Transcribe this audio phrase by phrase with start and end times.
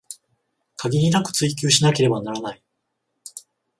[0.77, 2.63] 限りなく追求しなければならない